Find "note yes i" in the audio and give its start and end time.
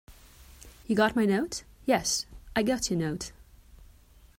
1.27-2.63